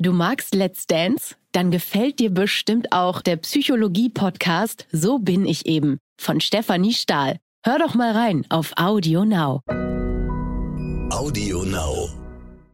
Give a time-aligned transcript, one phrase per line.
[0.00, 1.34] Du magst Let's Dance?
[1.50, 7.38] Dann gefällt dir bestimmt auch der Psychologie-Podcast So bin ich eben von Stefanie Stahl.
[7.64, 9.60] Hör doch mal rein auf Audio Now.
[11.10, 12.10] Audio Now.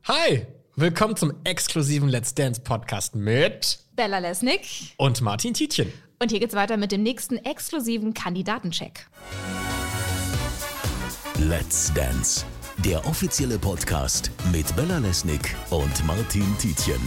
[0.07, 0.45] Hi,
[0.77, 4.93] willkommen zum exklusiven Let's Dance Podcast mit Bella Lesnick.
[4.99, 5.91] und Martin Tietjen.
[6.21, 9.07] Und hier geht's weiter mit dem nächsten exklusiven Kandidatencheck.
[11.39, 12.45] Let's Dance.
[12.79, 17.01] Der offizielle Podcast mit Bella Lesnick und Martin Tietjen.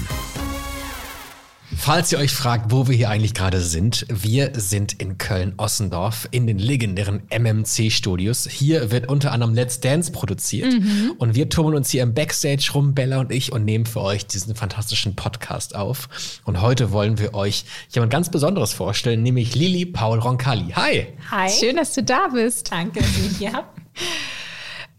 [1.75, 6.47] Falls ihr euch fragt, wo wir hier eigentlich gerade sind, wir sind in Köln-Ossendorf in
[6.47, 8.47] den legendären MMC-Studios.
[8.49, 10.73] Hier wird unter anderem Let's Dance produziert
[11.17, 14.25] und wir tummeln uns hier im Backstage rum, Bella und ich, und nehmen für euch
[14.25, 16.07] diesen fantastischen Podcast auf.
[16.45, 20.71] Und heute wollen wir euch jemand ganz Besonderes vorstellen, nämlich Lili Paul Roncalli.
[20.73, 21.07] Hi!
[21.29, 21.49] Hi.
[21.49, 22.71] Schön, dass du da bist.
[22.71, 23.77] Danke, dass ihr mich hier habt.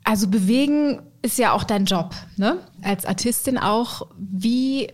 [0.08, 2.60] Also bewegen ist ja auch dein Job, ne?
[2.80, 4.06] Als Artistin auch.
[4.16, 4.88] Wie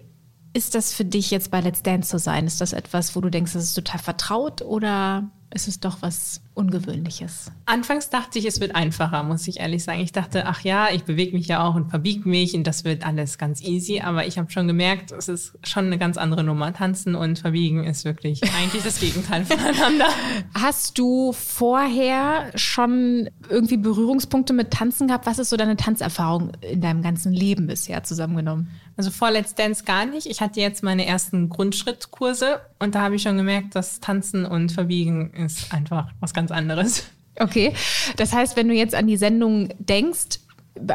[0.54, 2.48] ist das für dich jetzt bei Let's Dance zu sein?
[2.48, 6.40] Ist das etwas, wo du denkst, das ist total vertraut oder ist es doch was
[6.54, 7.50] Ungewöhnliches?
[7.66, 10.00] Anfangs dachte ich, es wird einfacher, muss ich ehrlich sagen.
[10.00, 13.04] Ich dachte, ach ja, ich bewege mich ja auch und verbiege mich und das wird
[13.04, 14.00] alles ganz easy.
[14.00, 16.72] Aber ich habe schon gemerkt, es ist schon eine ganz andere Nummer.
[16.72, 20.08] Tanzen und verbiegen ist wirklich eigentlich das Gegenteil voneinander.
[20.54, 25.26] Hast du vorher schon irgendwie Berührungspunkte mit Tanzen gehabt?
[25.26, 28.70] Was ist so deine Tanzerfahrung in deinem ganzen Leben bisher zusammengenommen?
[28.96, 30.26] Also vor Let's Dance gar nicht.
[30.26, 34.70] Ich hatte jetzt meine ersten Grundschrittkurse und da habe ich schon gemerkt, dass Tanzen und
[34.70, 37.04] Verbiegen ist einfach was ganz anderes.
[37.38, 37.74] Okay,
[38.16, 40.38] das heißt, wenn du jetzt an die Sendung denkst,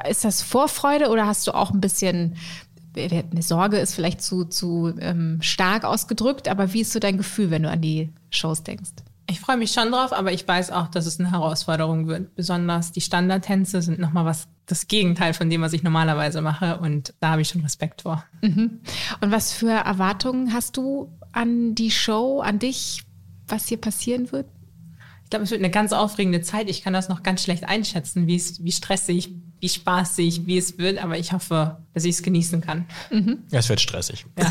[0.09, 2.37] ist das Vorfreude oder hast du auch ein bisschen,
[2.95, 7.51] eine Sorge ist vielleicht zu, zu ähm, stark ausgedrückt, aber wie ist so dein Gefühl,
[7.51, 8.91] wenn du an die Shows denkst?
[9.29, 12.33] Ich freue mich schon drauf, aber ich weiß auch, dass es eine Herausforderung wird.
[12.35, 16.79] Besonders die Standardtänze sind nochmal was, das Gegenteil von dem, was ich normalerweise mache.
[16.79, 18.23] Und da habe ich schon Respekt vor.
[19.21, 23.03] Und was für Erwartungen hast du an die Show, an dich,
[23.51, 24.47] was hier passieren wird?
[25.29, 26.71] Ich glaube, es wird eine ganz aufregende Zeit.
[26.71, 29.29] Ich kann das noch ganz schlecht einschätzen, wie, es, wie stressig,
[29.59, 30.97] wie spaßig, wie es wird.
[30.97, 32.87] Aber ich hoffe, dass ich es genießen kann.
[33.51, 34.25] Es wird stressig.
[34.35, 34.47] das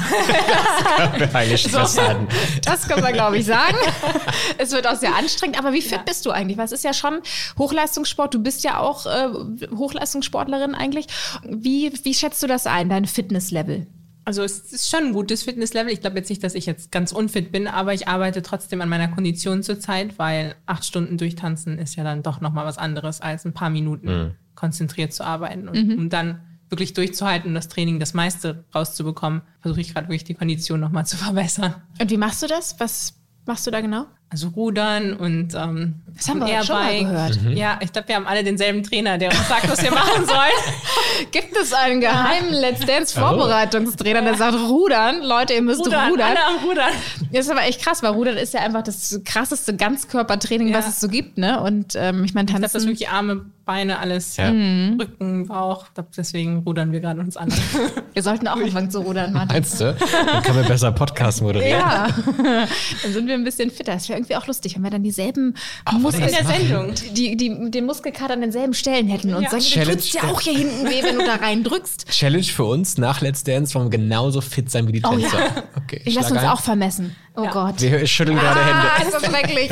[1.16, 2.28] können wir eigentlich festhalten.
[2.64, 3.76] Das können wir, glaube ich, sagen.
[4.58, 5.58] es wird auch sehr anstrengend.
[5.58, 6.58] Aber wie fit bist du eigentlich?
[6.58, 7.22] Weil es ist ja schon
[7.58, 8.32] Hochleistungssport.
[8.34, 9.30] Du bist ja auch äh,
[9.74, 11.08] Hochleistungssportlerin eigentlich.
[11.42, 13.88] Wie, wie schätzt du das ein, dein Fitnesslevel?
[14.28, 15.90] Also es ist schon ein gutes Fitnesslevel.
[15.90, 18.90] Ich glaube jetzt nicht, dass ich jetzt ganz unfit bin, aber ich arbeite trotzdem an
[18.90, 23.46] meiner Kondition zurzeit, weil acht Stunden durchtanzen ist ja dann doch nochmal was anderes, als
[23.46, 25.66] ein paar Minuten konzentriert zu arbeiten.
[25.66, 30.24] Und um dann wirklich durchzuhalten und das Training das meiste rauszubekommen, versuche ich gerade wirklich
[30.24, 31.76] die Kondition nochmal zu verbessern.
[31.98, 32.78] Und wie machst du das?
[32.78, 33.14] Was
[33.46, 34.04] machst du da genau?
[34.30, 37.38] Also Rudern und ähm, Das haben wir ein schon mal Airbike.
[37.40, 37.56] gehört.
[37.56, 40.52] Ja, ich glaube, wir haben alle denselben Trainer, der uns sagt, was wir machen sollen.
[41.32, 45.22] Gibt es einen geheimen Let's Dance Vorbereitungstrainer, der sagt Rudern?
[45.22, 46.10] Leute, ihr müsst rudern.
[46.10, 46.92] Rudern, alle am Rudern.
[47.32, 50.90] Das ist aber echt krass, weil Rudern ist ja einfach das krasseste Ganzkörpertraining, was Ja.
[50.90, 51.60] es so gibt, ne?
[51.62, 52.88] Und ähm, ich meine, Ich glaube, das ist tanzen.
[52.88, 54.36] wirklich Arme, Beine, alles.
[54.36, 54.48] Ja.
[54.48, 55.86] Rücken, Bauch.
[55.88, 57.48] Ich glaube, deswegen rudern wir gerade uns an.
[58.14, 59.52] Wir sollten auch anfangen zu rudern, Martin.
[59.52, 59.94] Meinst du?
[60.26, 61.78] Dann können wir besser Podcast moderieren.
[61.78, 62.08] Ja,
[63.02, 63.92] dann sind wir ein bisschen fitter.
[63.92, 65.54] Das wäre irgendwie auch lustig, wenn wir dann dieselben
[65.90, 66.92] In Muskeln, der Sendung.
[67.14, 69.50] die, die, den Muskelkater an denselben Stellen hätten und Ja.
[69.50, 69.92] sagen, du Challenge.
[69.96, 72.06] tut's ja auch hier hinten weh, wenn du da reindrückst.
[72.10, 75.38] Challenge für uns nach Let's Dance wollen wir genauso fit sein wie die Oh Tänzer.
[75.38, 75.62] ja.
[75.76, 76.48] Okay, Ich lasse uns ein.
[76.50, 77.16] auch vermessen.
[77.36, 77.50] Oh Ja.
[77.52, 77.80] Gott.
[77.80, 79.08] Wir schütteln gerade Ah, Hände.
[79.10, 79.70] ist das schrecklich.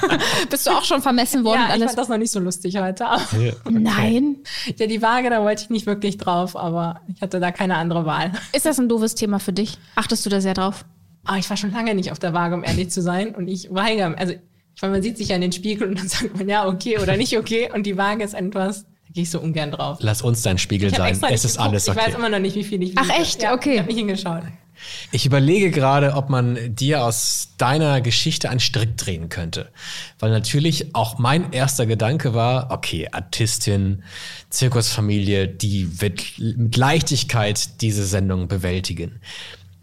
[0.50, 1.60] Bist du auch schon vermessen worden?
[1.60, 1.86] Ja, ich alles?
[1.86, 3.06] fand das noch nicht so lustig heute.
[3.70, 4.36] Nein.
[4.76, 8.04] Ja, die Waage, da wollte ich nicht wirklich drauf, aber ich hatte da keine andere
[8.04, 8.32] Wahl.
[8.52, 9.78] Ist das ein doofes Thema für dich?
[9.94, 10.84] Achtest du da sehr drauf?
[11.24, 13.34] Aber ich war schon lange nicht auf der Waage, um ehrlich zu sein.
[13.34, 16.08] Und ich weigere, also ich meine, man sieht sich ja in den Spiegel und dann
[16.08, 17.70] sagt man, ja, okay oder nicht okay.
[17.72, 19.98] Und die Waage ist etwas, da gehe ich so ungern drauf.
[20.00, 21.18] Lass uns dein Spiegel sein.
[21.30, 21.68] Es ist geguckt.
[21.68, 22.14] alles Ich weiß okay.
[22.16, 23.14] immer noch nicht, wie viel ich Ach, wiege.
[23.14, 23.42] echt?
[23.42, 23.74] Ja, Okay.
[23.74, 24.42] Ich habe nicht hingeschaut.
[25.10, 29.70] Ich überlege gerade, ob man dir aus deiner Geschichte einen Strick drehen könnte.
[30.18, 34.04] Weil natürlich auch mein erster Gedanke war, okay, Artistin,
[34.50, 39.20] Zirkusfamilie, die wird mit Leichtigkeit diese Sendung bewältigen.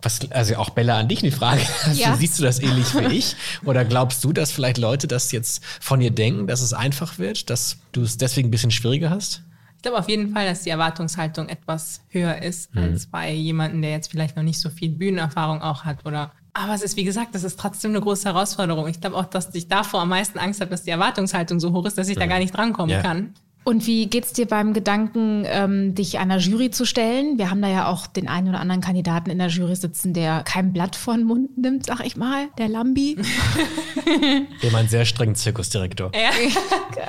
[0.05, 1.61] Was, also auch Bella an dich eine Frage.
[1.93, 2.15] Ja.
[2.15, 3.35] Siehst du das ähnlich wie ich?
[3.65, 7.49] Oder glaubst du, dass vielleicht Leute das jetzt von dir denken, dass es einfach wird,
[7.49, 9.41] dass du es deswegen ein bisschen schwieriger hast?
[9.77, 12.81] Ich glaube auf jeden Fall, dass die Erwartungshaltung etwas höher ist Mhm.
[12.83, 16.31] als bei jemandem, der jetzt vielleicht noch nicht so viel Bühnenerfahrung auch hat oder.
[16.53, 18.87] Aber es ist, wie gesagt, das ist trotzdem eine große Herausforderung.
[18.87, 21.85] Ich glaube auch, dass ich davor am meisten Angst habe, dass die Erwartungshaltung so hoch
[21.85, 23.01] ist, dass ich da gar nicht drankommen Ja.
[23.01, 23.33] kann.
[23.65, 27.39] Und wie geht's dir beim Gedanken, ähm, dich einer Jury zu stellen?
[27.39, 30.43] Wir haben da ja auch den einen oder anderen Kandidaten in der Jury sitzen, der
[30.43, 33.17] kein Blatt vor den Mund nimmt, sag ich mal, der Lambi.
[34.05, 36.11] Wir haben einen sehr strengen Zirkusdirektor.
[36.13, 36.29] Ja.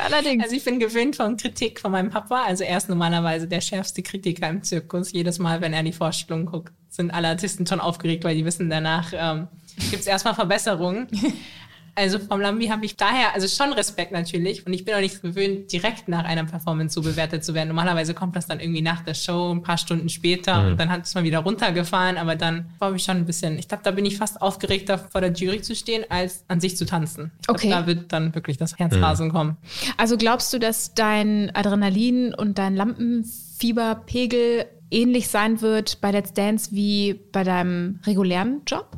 [0.07, 0.45] Allerdings.
[0.45, 2.45] Also ich bin gewöhnt von Kritik von meinem Papa.
[2.47, 5.13] Also er ist normalerweise der schärfste Kritiker im Zirkus.
[5.13, 8.71] Jedes Mal, wenn er die Vorstellung guckt, sind alle Artisten schon aufgeregt, weil die wissen
[8.71, 9.49] danach, ähm,
[9.91, 11.07] gibt es erstmal Verbesserungen.
[11.97, 14.67] Also vom Lambi habe ich daher, also schon Respekt natürlich.
[14.67, 17.69] Und ich bin auch nicht gewöhnt, direkt nach einer Performance so bewertet zu werden.
[17.69, 20.61] Normalerweise kommt das dann irgendwie nach der Show, ein paar Stunden später.
[20.63, 20.73] Mhm.
[20.73, 22.19] Und dann hat es mal wieder runtergefahren.
[22.19, 25.23] Aber dann war ich schon ein bisschen, ich glaube, da bin ich fast aufgeregter, vor
[25.23, 27.33] der Jury zu stehen, als an sich zu tanzen.
[27.41, 27.71] Ich glaub, Okay.
[27.71, 29.57] Da wird dann wirklich das Herzrasen kommen.
[29.97, 36.73] Also glaubst du, dass dein Adrenalin und dein Lampenfieberpegel ähnlich sein wird bei Let's Dance
[36.73, 38.91] wie bei deinem regulären Job?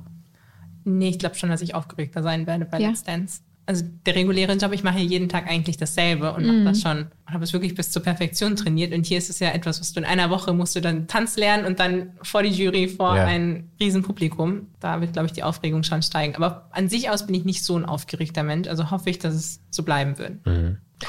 [0.88, 2.88] Nee, ich glaube schon, dass ich aufgeregter sein werde bei Ja.
[2.88, 3.40] Let's Dance.
[3.67, 7.00] Also der reguläre Job, ich mache hier jeden Tag eigentlich dasselbe und mache das schon
[7.26, 8.94] und habe es wirklich bis zur Perfektion trainiert.
[8.94, 11.37] Und hier ist es ja etwas, was du in einer Woche musst du dann Tanz
[11.37, 13.26] lernen und dann vor die Jury, vor Ja.
[13.26, 14.69] ein Riesenpublikum.
[14.81, 16.35] Da wird, glaube ich, die Aufregung schon steigen.
[16.35, 18.69] Aber an sich aus bin ich nicht so ein aufgeregter Mensch.
[18.69, 20.38] Also hoffe ich, dass es so bleiben wird.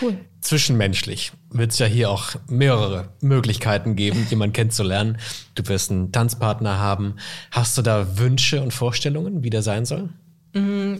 [0.01, 0.17] Cool.
[0.41, 5.17] Zwischenmenschlich wird es ja hier auch mehrere Möglichkeiten geben, jemanden kennenzulernen.
[5.55, 7.15] Du wirst einen Tanzpartner haben.
[7.51, 10.09] Hast du da Wünsche und Vorstellungen, wie der sein soll?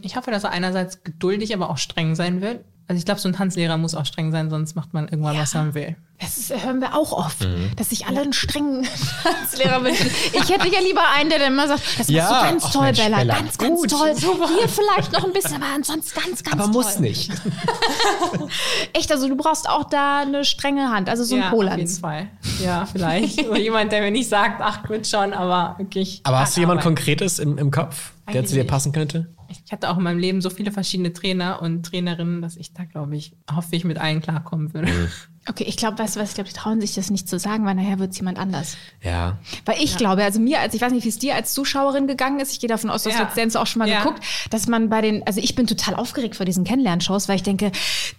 [0.01, 2.63] Ich hoffe, dass er einerseits geduldig, aber auch streng sein wird.
[2.88, 5.53] Also ich glaube, so ein Tanzlehrer muss auch streng sein, sonst macht man irgendwann, was
[5.53, 5.95] man will.
[6.21, 8.86] Das ist, hören wir auch oft, dass sich alle einen strengen
[9.24, 10.10] Tanzlehrer wünschen.
[10.33, 12.81] Ich hätte ja lieber einen, der dann immer sagt, das Ja, machst du ganz toll,
[12.83, 14.13] Mensch, Bella, Bella, ganz, ganz gut, toll.
[14.18, 16.71] Hier vielleicht noch ein bisschen, aber ansonsten ganz, ganz Aber toll.
[16.74, 17.31] muss nicht.
[18.94, 21.88] Echt, also du brauchst auch da eine strenge Hand, also so ein ja, auf jeden.
[21.89, 22.27] Fall.
[22.63, 23.48] Ja, vielleicht.
[23.48, 26.22] Oder jemand, der mir nicht sagt, ach gut schon, aber wirklich.
[26.24, 26.81] Aber hast du jemand.
[26.81, 29.27] Konkretes im, im Kopf, der Eigentlich zu dir passen könnte?
[29.50, 32.84] Ich hatte auch in meinem Leben so viele verschiedene Trainer und Trainerinnen, dass ich da,
[32.86, 34.92] glaube ich, hoffe ich mit allen klarkommen würde.
[35.48, 37.66] Okay, ich glaube, weißt du was, ich glaube, die trauen sich das nicht zu sagen,
[37.66, 38.78] weil nachher wird es jemand anders.
[39.01, 39.40] Ja.
[39.66, 42.40] Weil ich glaube, also mir, als ich weiß nicht, wie es dir als Zuschauerin gegangen
[42.40, 43.22] ist, ich gehe davon aus, dass Ja.
[43.22, 44.04] Let's Dance auch schon mal Ja.
[44.04, 47.44] geguckt, dass man bei den, also ich bin total aufgeregt vor diesen Kennenlernshows, weil ich
[47.44, 47.72] denke,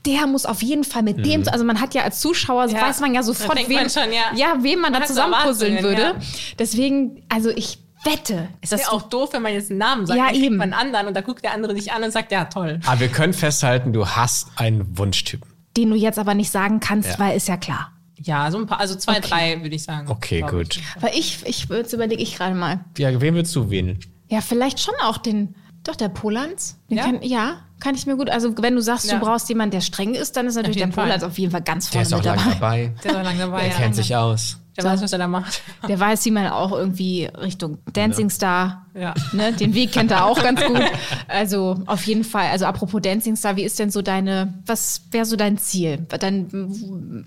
[0.07, 2.83] der muss auf jeden Fall mit dem, also man hat ja als Zuschauer, so Ja.
[2.83, 4.35] weiß man ja sofort, wem, man schon, ja.
[4.35, 6.03] ja, wem man, Man da zusammenpuzzeln würde.
[6.03, 6.15] ja.
[6.59, 10.19] Deswegen, also ich wette, dass wäre du- auch doof, wenn man jetzt einen Namen sagt,
[10.19, 10.57] Ja, eben.
[10.57, 12.81] man einen anderen und da guckt der andere dich an und sagt, ja, toll.
[12.87, 15.49] Aber wir können festhalten, du hast einen Wunschtypen.
[15.77, 17.19] den du jetzt aber nicht sagen kannst, Ja.
[17.19, 17.93] weil ist ja klar.
[18.17, 20.09] Ja, so ein paar, also zwei, drei würde ich sagen.
[20.11, 20.77] Okay, gut.
[20.77, 20.83] ich.
[20.97, 22.81] Aber ich, ich jetzt überlege ich gerade mal.
[22.99, 23.99] Ja, wen würdest du wählen?
[24.29, 25.55] Ja, vielleicht schon auch den,
[25.85, 26.77] doch der Polanz.
[26.91, 27.05] Den Ja?
[27.05, 28.29] Kann, ja, kann ich mir gut.
[28.29, 29.19] Also wenn du sagst, Ja.
[29.19, 31.05] du brauchst jemanden, der streng ist, dann ist natürlich der Fall.
[31.05, 32.87] Polanz auf jeden Fall ganz Der vorne ist auch mit lange dabei.
[32.91, 32.95] dabei.
[33.05, 33.61] Der ist auch lange dabei.
[33.63, 33.77] Der ja.
[33.77, 34.59] kennt sich aus.
[34.83, 35.63] Der weiß, was er da macht.
[35.89, 39.15] Der weiß, wie man auch irgendwie Richtung Dancing Star, Ja.
[39.33, 40.81] ne, den Weg kennt er auch ganz gut.
[41.29, 42.49] Also auf jeden Fall.
[42.51, 45.99] Also apropos Dancing Star, wie ist denn so deine, was wäre so dein Ziel?
[46.09, 46.49] Dein,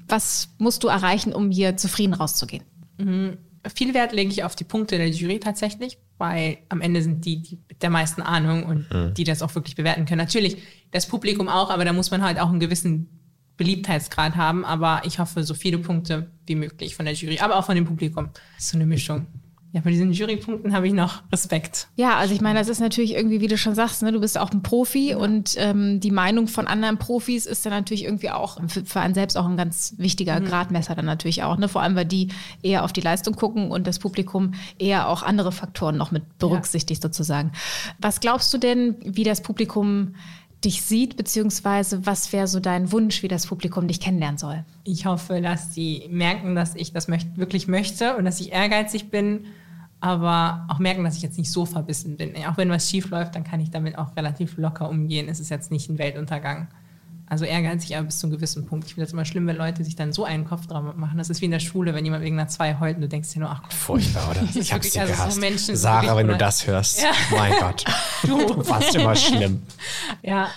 [0.08, 2.64] was musst du erreichen, um hier zufrieden rauszugehen?
[3.76, 7.42] Viel Wert lege ich auf die Punkte der Jury tatsächlich, weil am Ende sind die,
[7.42, 10.18] die mit der meisten Ahnung und die das auch wirklich bewerten können.
[10.20, 10.58] Natürlich
[10.92, 13.10] das Publikum auch, aber da muss man halt auch einen gewissen
[13.58, 14.66] Beliebtheitsgrad haben.
[14.66, 17.86] Aber ich hoffe, so viele Punkte wie möglich von der Jury, aber auch von dem
[17.86, 18.30] Publikum.
[18.56, 19.28] Das ist so eine Mischung.
[19.74, 21.88] Ja, bei diesen Jurypunkten habe ich noch Respekt.
[21.96, 24.38] Ja, also ich meine, das ist natürlich irgendwie, wie du schon sagst, ne, du bist
[24.38, 28.60] auch ein Profi und ähm, die Meinung von anderen Profis ist dann natürlich irgendwie auch
[28.68, 31.58] für, für einen selbst auch ein ganz wichtiger Gradmesser dann natürlich auch.
[31.58, 31.68] Ne?
[31.68, 32.28] Vor allem, weil die
[32.62, 37.02] eher auf die Leistung gucken und das Publikum eher auch andere Faktoren noch mit berücksichtigt
[37.02, 37.52] sozusagen.
[37.98, 40.14] Was glaubst du denn, wie das Publikum
[40.66, 44.64] dich sieht, beziehungsweise was wäre so dein Wunsch, wie das Publikum dich kennenlernen soll?
[44.84, 49.10] Ich hoffe, dass die merken, dass ich das möcht wirklich möchte und dass ich ehrgeizig
[49.12, 49.46] bin,
[50.00, 52.36] aber auch merken, dass ich jetzt nicht so verbissen bin.
[52.46, 55.30] Auch wenn was schief läuft, dann kann ich damit auch relativ locker umgehen.
[55.30, 56.68] Es ist jetzt nicht ein Weltuntergang.
[57.34, 58.86] Also ehrgeizig, aber bis zu einem gewissen Punkt.
[58.86, 61.18] Ich finde das immer schlimm, wenn Leute sich dann so einen Kopf drauf machen.
[61.18, 63.34] Das ist wie in der Schule, wenn jemand wegen einer 2 heult und du denkst
[63.34, 64.42] dir nur, ach komm, Furchtbar, oder?
[64.50, 65.40] ist Ich hab wirklich- sie also so gehasst.
[65.40, 67.02] Menschen- Sarah, wenn du das hörst.
[67.02, 67.12] Ja.
[67.36, 67.84] Mein Gott.
[68.28, 68.38] Du
[68.70, 69.64] warst immer schlimm.
[70.22, 70.48] Ja,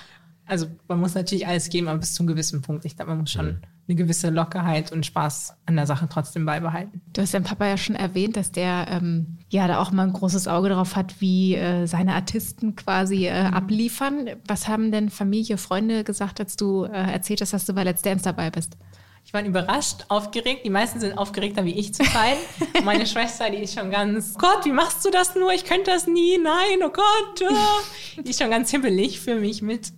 [0.44, 2.84] also man muss natürlich alles geben, aber bis zu einem gewissen Punkt.
[2.84, 7.00] Ich glaube, man muss schon eine gewisse Lockerheit und Spaß an der Sache trotzdem beibehalten.
[7.12, 10.12] Du hast deinen Papa ja schon erwähnt, dass der ähm, ja da auch mal ein
[10.12, 14.30] großes Auge drauf hat, wie äh, seine Artisten quasi äh, abliefern.
[14.46, 18.02] Was haben denn Familie, Freunde gesagt, als du äh, erzählt hast, dass du bei Let's
[18.02, 18.76] Dance dabei bist?
[19.24, 20.64] Ich war überrascht, aufgeregt.
[20.64, 22.36] Die meisten sind aufgeregter wie ich zur Zeit.
[22.84, 25.52] Meine Schwester, die ist schon ganz, oh Gott, wie machst du das nur?
[25.52, 26.38] Ich könnte das nie.
[26.38, 27.50] Nein, oh Gott.
[27.50, 27.78] ah.
[28.22, 29.92] Die ist schon ganz himmelig für mich mit.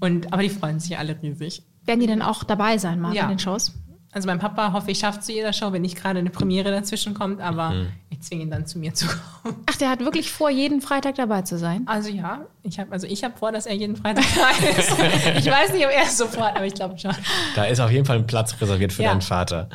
[0.00, 1.62] Und, aber die freuen sich alle riesig.
[1.86, 3.22] Werden die denn auch dabei sein mal Ja.
[3.24, 3.72] bei den Shows?
[4.12, 7.12] Also mein Papa hoffe ich schafft zu jeder Show, wenn nicht gerade eine Premiere dazwischen
[7.12, 7.88] kommt, aber Mhm.
[8.08, 9.56] ich zwinge ihn dann zu mir zu kommen.
[9.66, 11.82] Ach, der hat wirklich vor, jeden Freitag dabei zu sein.
[11.84, 14.90] Also ja, ich habe also ich habe vor, dass er jeden Freitag da ist.
[15.38, 17.14] Ich weiß nicht, ob er es sofort, aber ich glaube schon.
[17.56, 19.10] Da ist auf jeden Fall ein Platz reserviert für Ja.
[19.10, 19.68] deinen Vater.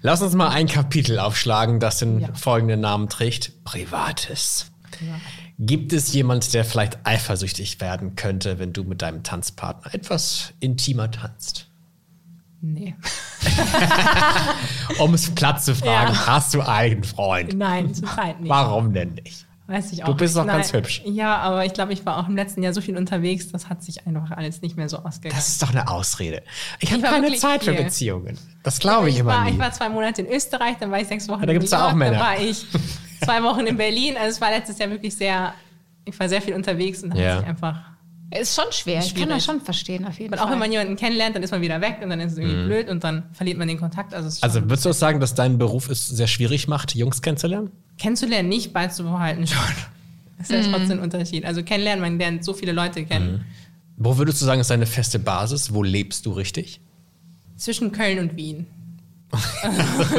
[0.00, 2.28] Lass uns mal ein Kapitel aufschlagen, das den Ja.
[2.32, 4.72] folgenden Namen trägt: Privates.
[5.58, 11.10] Gibt es jemand, der vielleicht eifersüchtig werden könnte, wenn du mit deinem Tanzpartner etwas intimer
[11.10, 11.68] tanzt?
[12.60, 12.94] Nee.
[14.98, 16.26] um es platt zu fragen, Ja.
[16.26, 17.54] hast du einen Freund?
[17.54, 18.48] Nein, zurzeit nicht.
[18.50, 19.46] Warum denn nicht?
[19.66, 21.02] Weiß ich auch Du bist doch ganz hübsch.
[21.04, 23.82] Ja, aber ich glaube, ich war auch im letzten Jahr so viel unterwegs, das hat
[23.82, 25.36] sich einfach alles nicht mehr so ausgegangen.
[25.36, 26.42] Das ist doch eine Ausrede.
[26.80, 27.84] Ich habe keine Zeit für viel.
[27.84, 28.38] Beziehungen.
[28.64, 29.52] Das glaube ich, ich, immer war, nie.
[29.52, 31.72] ich war zwei Monate in Österreich, dann war ich sechs Wochen Ja, da in gibt's
[31.72, 32.18] New ja auch York, Männer.
[32.18, 32.66] dann war ich
[33.22, 34.16] zwei Wochen in Berlin.
[34.16, 35.54] Also es war letztes Jahr wirklich sehr,
[36.04, 37.30] ich war sehr viel unterwegs und dann Ja.
[37.34, 37.80] hat sich einfach
[38.38, 39.00] Ist schon schwer.
[39.00, 39.28] Ich kann Schwierig.
[39.34, 40.52] das schon verstehen, auf jeden Und auch Fall.
[40.52, 42.88] wenn man jemanden kennenlernt, dann ist man wieder weg und dann ist es irgendwie blöd
[42.88, 44.14] und dann verliert man den Kontakt.
[44.14, 44.34] Also, Mhm.
[44.40, 47.70] Also würdest du auch sagen, dass dein Beruf es sehr schwierig macht, Jungs kennenzulernen?
[47.98, 49.58] kennenzulernen nicht, beizubehalten schon.
[50.38, 51.44] Das ist ja trotzdem ein Unterschied.
[51.44, 53.44] Also kennenlernen, man lernt so viele Leute kennen.
[53.96, 55.72] Wo würdest du sagen, ist deine feste Basis?
[55.72, 56.80] Wo lebst du richtig?
[57.56, 58.66] Zwischen Köln und Wien.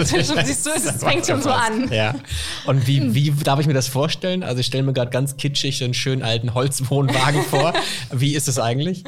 [0.04, 1.92] Siehst du, es fängt schon so an.
[1.92, 2.16] Ja.
[2.66, 4.44] Und wie, wie darf ich mir das vorstellen?
[4.44, 7.74] Also ich stelle mir gerade ganz kitschig einen schönen alten Holzwohnwagen vor.
[8.12, 9.04] Wie ist es eigentlich?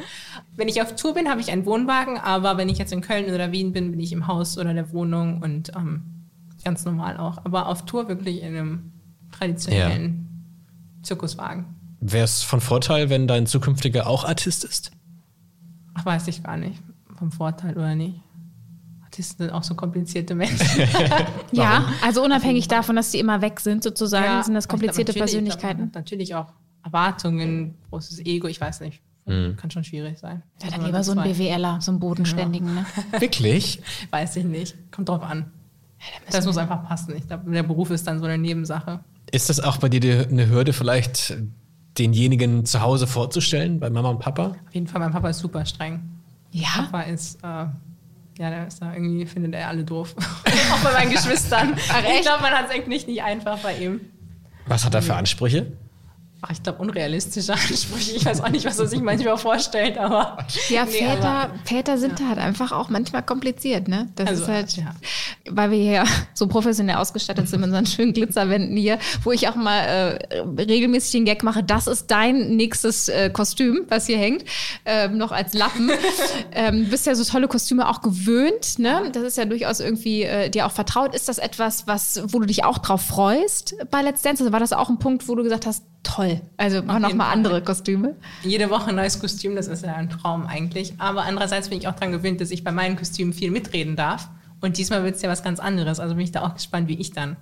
[0.54, 3.32] Wenn ich auf Tour bin, habe ich einen Wohnwagen, aber wenn ich jetzt in Köln
[3.34, 6.02] oder Wien bin, bin ich im Haus oder der Wohnung und ähm,
[6.64, 7.38] ganz normal auch.
[7.44, 8.92] Aber auf Tour wirklich in einem
[9.32, 10.26] traditionellen
[11.02, 11.66] Zirkuswagen.
[12.00, 14.92] Wäre es von Vorteil, wenn dein zukünftiger auch Artist ist?
[15.94, 16.80] Ach, weiß ich gar nicht.
[17.18, 18.20] Vom Vorteil oder nicht.
[19.16, 20.82] Artisten sind auch so komplizierte Menschen.
[21.52, 25.12] ja, also unabhängig davon, dass die immer weg sind, sozusagen, Ja, sind das glaub, komplizierte
[25.12, 25.82] natürlich- glaub, Persönlichkeiten.
[25.86, 26.52] hat Natürlich auch
[26.84, 29.00] Erwartungen, großes Ego, ich weiß nicht.
[29.24, 30.42] Kann schon schwierig sein.
[30.62, 32.74] Ja, dann lieber das so ein BWLer, so einen bodenständigen.
[32.74, 32.86] Ne?
[33.18, 33.80] Wirklich?
[34.10, 34.76] Weiß ich nicht.
[34.92, 35.50] Kommt drauf an.
[36.30, 37.16] Das muss einfach passen.
[37.16, 39.00] Ich glaube, der Beruf ist dann so eine Nebensache.
[39.32, 41.36] Ist das auch bei dir eine Hürde, vielleicht
[41.98, 44.48] denjenigen zu Hause vorzustellen, bei Mama und Papa?
[44.68, 46.02] Auf jeden Fall, mein Papa ist super streng.
[46.52, 47.66] Ja, Papa ist, äh,
[48.38, 50.14] ja, der ist da irgendwie, findet er alle doof.
[50.72, 51.74] Auch bei meinen Geschwistern.
[52.14, 54.00] Ich glaube, man hat es eigentlich nicht einfach bei ihm.
[54.66, 55.72] Was hat er für Ansprüche?
[56.42, 58.12] Ach, ich glaube, unrealistische Ansprüche.
[58.16, 60.36] Ich weiß auch nicht, was er sich manchmal vorstellt, aber.
[60.68, 64.08] ja Nee, Väter, aber- Väter sind halt einfach auch manchmal kompliziert, ne?
[64.16, 64.94] Das Also, ist halt, ja.
[65.50, 69.56] Weil wir hier so professionell ausgestattet sind mit unseren schönen Glitzerwänden hier, wo ich auch
[69.56, 74.44] mal äh, regelmäßig den Gag mache, das ist dein nächstes äh, Kostüm, was hier hängt,
[74.84, 75.90] ähm, noch als Lappen.
[76.52, 79.10] ähm, du bist ja so tolle Kostüme auch gewöhnt, ne?
[79.12, 81.14] Das ist ja durchaus irgendwie äh, dir auch vertraut.
[81.14, 84.42] Ist das etwas, was, wo du dich auch drauf freust bei Let's Dance?
[84.42, 87.18] Also war das auch ein Punkt, wo du gesagt hast, toll, also mach noch jeden
[87.18, 87.32] mal Fall.
[87.34, 88.14] andere Kostüme?
[88.42, 90.94] Jede Woche ein neues Kostüm, das ist ja ein Traum eigentlich.
[90.98, 94.28] Aber andererseits bin ich auch daran gewöhnt, dass ich bei meinen Kostümen viel mitreden darf.
[94.66, 96.00] Und diesmal wird es ja was ganz anderes.
[96.00, 97.36] Also bin ich da auch gespannt, wie ich dann.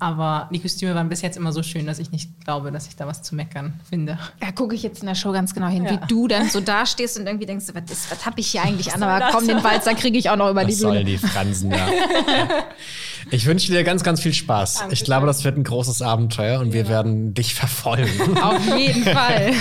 [0.00, 2.96] Aber die Kostüme waren bis jetzt immer so schön, dass ich nicht glaube, dass ich
[2.96, 4.18] da was zu meckern finde.
[4.40, 5.92] Da gucke ich jetzt in der Show ganz genau hin, Ja.
[5.92, 8.92] wie du dann so dastehst und irgendwie denkst, was, ist- was habe ich hier eigentlich
[8.92, 9.02] an?
[9.02, 10.94] Aber komm, den Walzer kriege ich auch noch über Was die Bühne.
[10.94, 11.88] sollen die Fransen da?
[13.30, 14.74] Ich wünsche dir ganz, ganz viel Spaß.
[14.74, 15.04] Ich Dankeschön.
[15.06, 18.36] glaube, das wird ein großes Abenteuer und wir werden dich verfolgen.
[18.36, 19.52] Auf jeden Fall.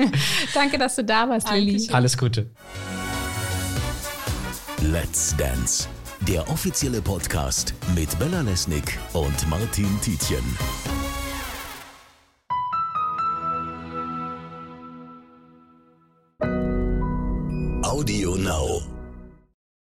[0.54, 1.86] Danke, dass du da warst, Lilly.
[1.92, 2.46] Alles Gute.
[4.80, 5.86] Let's Dance,
[6.28, 10.44] der offizielle Podcast mit Bella Lesnick und Martin Tietjen.
[17.82, 18.99] Audio Now.